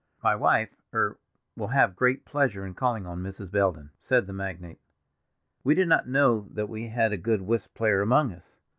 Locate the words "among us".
8.01-8.55